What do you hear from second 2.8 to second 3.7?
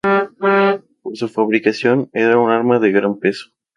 gran peso.